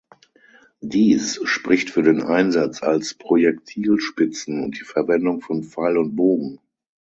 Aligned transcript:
Dies 0.81 1.39
spricht 1.43 1.91
für 1.91 2.01
den 2.01 2.23
Einsatz 2.23 2.81
als 2.81 3.13
Projektilspitzen 3.13 4.63
und 4.63 4.79
die 4.79 4.83
Verwendung 4.83 5.41
von 5.41 5.61
Pfeil 5.63 5.99
und 5.99 6.15
Bogen. 6.15 6.57